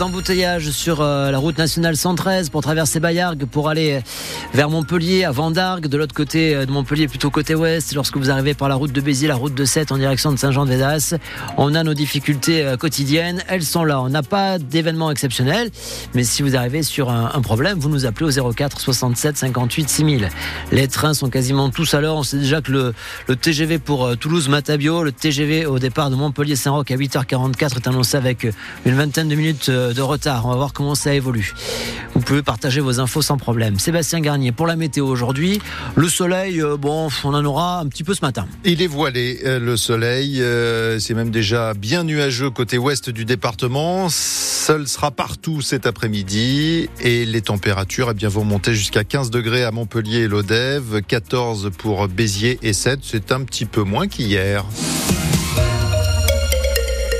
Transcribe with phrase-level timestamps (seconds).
[0.00, 4.00] Embouteillage sur euh, la route nationale 113 pour traverser Bayargues pour aller
[4.52, 5.86] vers Montpellier à Vendargues.
[5.86, 8.90] De l'autre côté euh, de Montpellier, plutôt côté ouest, lorsque vous arrivez par la route
[8.90, 11.14] de Béziers, la route de 7 en direction de Saint-Jean-de-Védas,
[11.58, 13.44] on a nos difficultés euh, quotidiennes.
[13.46, 14.00] Elles sont là.
[14.00, 15.70] On n'a pas d'événement exceptionnel,
[16.12, 20.28] mais si vous arrivez sur un, problème, vous nous appelez au 04 67 58 6000.
[20.72, 22.16] Les trains sont quasiment tous à l'heure.
[22.16, 22.94] On sait déjà que le,
[23.28, 28.48] le TGV pour Toulouse-Matabio, le TGV au départ de Montpellier-Saint-Roch à 8h44 est annoncé avec
[28.84, 30.46] une vingtaine de minutes de retard.
[30.46, 31.54] On va voir comment ça évolue.
[32.14, 33.78] Vous pouvez partager vos infos sans problème.
[33.78, 35.60] Sébastien Garnier pour la météo aujourd'hui.
[35.96, 38.46] Le soleil, euh, bon, on en aura un petit peu ce matin.
[38.64, 40.40] Il est voilé, euh, le soleil.
[40.40, 44.08] Euh, c'est même déjà bien nuageux côté ouest du département.
[44.08, 49.64] Seul sera partout cet après-midi et les températures eh bien, vont monter jusqu'à 15 degrés
[49.64, 53.00] à Montpellier et l'Odève, 14 pour Béziers et 7.
[53.02, 54.64] C'est un petit peu moins qu'hier.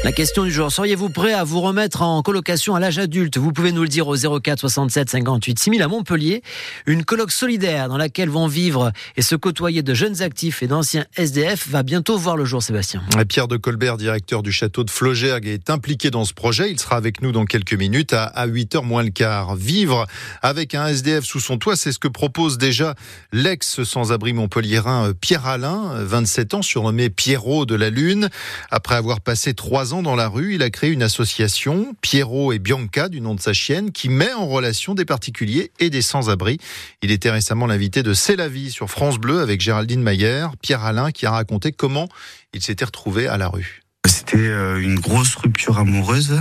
[0.04, 3.38] La question du jour, seriez-vous prêt à vous remettre en colocation à l'âge adulte?
[3.38, 6.42] Vous pouvez nous le dire au 04 67 58 6000 à Montpellier.
[6.84, 11.06] Une coloc solidaire dans laquelle vont vivre et se côtoyer de jeunes actifs et d'anciens
[11.16, 13.02] SDF va bientôt voir le jour, Sébastien.
[13.30, 16.70] Pierre de Colbert, directeur du château de Flogergue, est impliqué dans ce projet.
[16.70, 19.56] Il sera avec nous dans quelques minutes à 8h moins le quart.
[19.56, 20.06] Vivre
[20.42, 22.94] avec un SDF sous son toit, c'est ce que propose déjà
[23.32, 28.28] l'ex sans-abri montpelliérain euh, Pierre Alain, 27 ans, surnommé Pierrot de la Lune.
[28.70, 32.58] Après avoir passé trois ans dans la rue, il a créé une association, Pierrot et
[32.58, 36.58] Bianca, du nom de sa chienne, qui met en relation des particuliers et des sans-abri.
[37.02, 40.84] Il était récemment l'invité de C'est la vie sur France Bleu avec Géraldine Mayer, Pierre
[40.84, 42.08] Alain, qui a raconté comment
[42.52, 43.82] il s'était retrouvé à la rue.
[44.06, 46.40] C'était euh, une grosse rupture amoureuse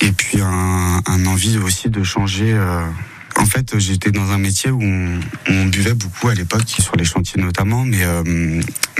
[0.00, 2.80] et puis un, envie aussi de changer euh,
[3.38, 7.40] en fait, j'étais dans un métier où on, buvait beaucoup à l'époque, sur les chantiers
[7.40, 8.22] notamment, mais, euh,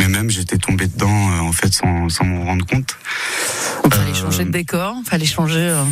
[0.08, 2.98] même j'étais tombé dedans en fait sans m'en rendre compte.
[3.86, 5.70] Il fallait changer de décor, fallait changer.
[5.70, 5.84] Euh.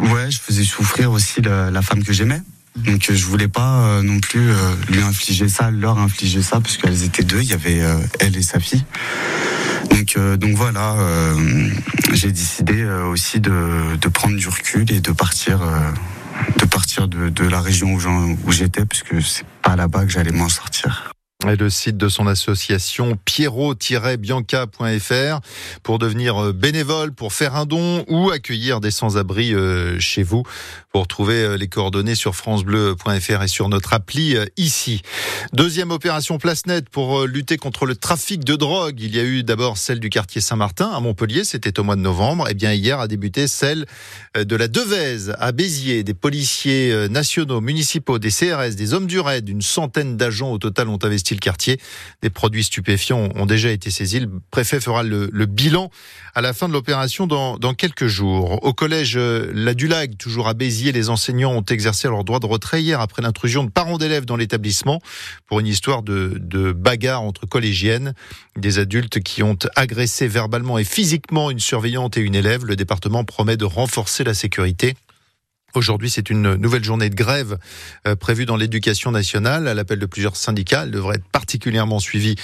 [0.00, 2.42] Ouais, je faisais souffrir aussi la, la femme que j'aimais.
[2.76, 4.50] Donc je voulais pas non plus
[4.90, 7.80] lui infliger ça, leur infliger ça, parce qu'elles étaient deux, il y avait
[8.20, 8.84] elle et sa fille.
[9.88, 10.94] Donc, donc voilà,
[12.12, 15.60] j'ai décidé aussi de, de, prendre du recul et de partir
[16.58, 20.48] de partir de, de la région où, j'étais, puisque c'est pas là-bas que j'allais m'en
[20.48, 21.12] sortir.
[21.48, 25.40] Et le site de son association pierrot-bianca.fr
[25.84, 30.42] pour devenir euh, bénévole, pour faire un don ou accueillir des sans-abri euh, chez vous.
[30.90, 35.02] Pour retrouver euh, les coordonnées sur francebleu.fr et sur notre appli ici.
[35.52, 38.98] Deuxième opération place nette pour lutter contre le trafic de drogue.
[38.98, 42.00] Il y a eu d'abord celle du quartier Saint-Martin à Montpellier, c'était au mois de
[42.00, 42.48] novembre.
[42.48, 43.86] Et eh bien hier a débuté celle
[44.34, 46.02] de la Devèze à Béziers.
[46.02, 50.88] Des policiers nationaux, municipaux, des CRS, des hommes du raid, une centaine d'agents au total
[50.88, 51.78] ont investi quartier.
[52.22, 54.20] Des produits stupéfiants ont déjà été saisis.
[54.20, 55.90] Le préfet fera le, bilan
[56.34, 58.62] à la fin de l'opération dans, quelques jours.
[58.64, 62.46] Au collège euh, La Dulag, toujours à Béziers, les enseignants ont exercé leur droit de
[62.46, 65.00] retrait hier après l'intrusion de parents d'élèves dans l'établissement
[65.46, 68.14] pour une histoire de, de bagarre entre collégiennes.
[68.56, 72.64] Des adultes qui ont agressé verbalement et physiquement une surveillante et une élève.
[72.64, 74.94] Le département promet de renforcer la sécurité.
[75.76, 77.58] Aujourd'hui, c'est une nouvelle journée de grève
[78.08, 80.84] euh, prévue dans l'éducation nationale à l'appel de plusieurs syndicats.
[80.84, 82.34] Elle devrait être particulièrement suivie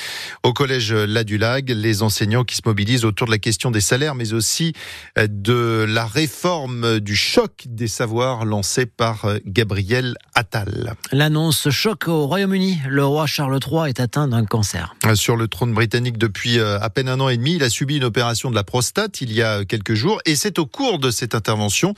[0.43, 1.71] au collège Ladulag.
[1.71, 4.75] Les enseignants qui se mobilisent autour de la question des salaires, mais aussi
[5.17, 10.95] euh, de la réforme du choc des savoirs lancée par euh, Gabriel Attal.
[11.11, 12.83] L'annonce choc au Royaume-Uni.
[12.87, 14.95] Le roi Charles III est atteint d'un cancer.
[15.15, 18.05] Sur le trône britannique depuis à peine un an et demi, il a subi une
[18.05, 21.35] opération de la prostate il y a quelques jours et c'est au cours de cette
[21.35, 21.95] intervention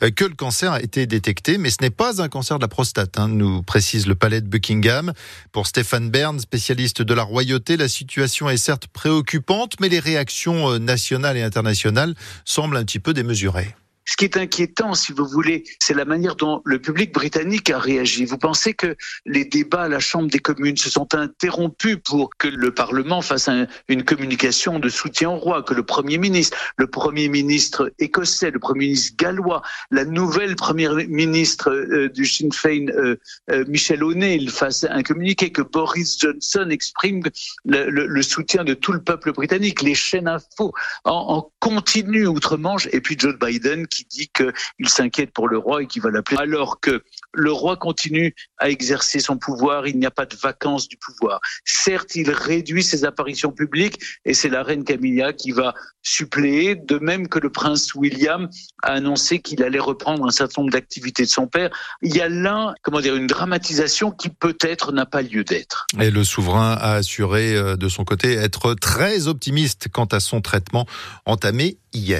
[0.00, 3.18] que le cancer a été détecté, mais ce n'est pas un cancer de la prostate,
[3.18, 5.12] hein, nous précise le palais de Buckingham.
[5.52, 10.70] Pour Stéphane Bern, spécialiste de la royauté, la situation est certes préoccupante, mais les réactions
[10.70, 13.74] euh, nationales et internationales semblent un petit peu démesurées.
[14.08, 17.78] Ce qui est inquiétant, si vous voulez, c'est la manière dont le public britannique a
[17.78, 18.24] réagi.
[18.24, 18.96] Vous pensez que
[19.26, 23.50] les débats à la Chambre des communes se sont interrompus pour que le Parlement fasse
[23.88, 28.58] une communication de soutien au roi, que le Premier ministre, le Premier ministre écossais, le
[28.58, 29.60] Premier ministre gallois,
[29.90, 33.16] la nouvelle Première ministre euh, du Sinn Féin, euh,
[33.50, 37.22] euh, Michel O'Neill, fasse un communiqué, que Boris Johnson exprime
[37.66, 40.72] le, soutien de tout le peuple britannique, les chaînes info
[41.04, 45.86] en, en continu outre-Manche, et puis Joe Biden dit qu'il s'inquiète pour le roi et
[45.86, 46.38] qu'il va l'appeler.
[46.38, 47.02] Alors que
[47.32, 51.40] le roi continue à exercer son pouvoir, il n'y a pas de vacances du pouvoir.
[51.64, 56.98] Certes, il réduit ses apparitions publiques et c'est la reine Camilla qui va suppléer, de
[56.98, 58.48] même que le prince William
[58.82, 61.70] a annoncé qu'il allait reprendre un certain nombre d'activités de son père.
[62.02, 65.86] Il y a là, comment dire, une dramatisation qui peut-être n'a pas lieu d'être.
[66.00, 70.40] Et le souverain a assuré euh, de son côté être très optimiste quant à son
[70.40, 70.86] traitement
[71.26, 72.16] entamé hier.